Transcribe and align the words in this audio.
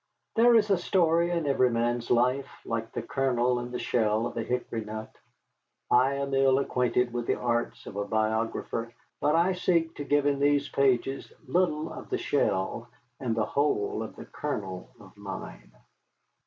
There 0.35 0.55
is 0.55 0.71
a 0.71 0.79
story 0.79 1.29
in 1.29 1.45
every 1.45 1.69
man's 1.69 2.09
life, 2.09 2.49
like 2.65 2.91
the 2.91 3.03
kernel 3.03 3.59
in 3.59 3.69
the 3.69 3.77
shell 3.77 4.25
of 4.25 4.35
a 4.35 4.41
hickory 4.41 4.83
nut. 4.83 5.15
I 5.91 6.15
am 6.15 6.33
ill 6.33 6.57
acquainted 6.57 7.13
with 7.13 7.27
the 7.27 7.35
arts 7.35 7.85
of 7.85 7.95
a 7.97 8.05
biographer, 8.07 8.91
but 9.19 9.35
I 9.35 9.53
seek 9.53 9.93
to 9.97 10.03
give 10.03 10.25
in 10.25 10.39
these 10.39 10.67
pages 10.69 11.31
little 11.45 11.93
of 11.93 12.09
the 12.09 12.17
shell 12.17 12.89
and 13.19 13.35
the 13.35 13.45
whole 13.45 14.01
of 14.01 14.15
the 14.15 14.25
kernel 14.25 14.89
of 14.99 15.15
mine. 15.17 15.71